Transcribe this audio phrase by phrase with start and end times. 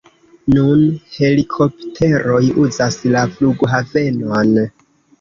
[0.53, 0.79] Nun
[1.17, 4.61] helikopteroj uzas la flughavenon.